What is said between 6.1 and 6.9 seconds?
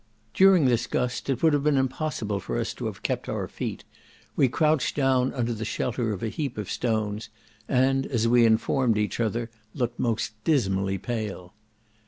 of a heap of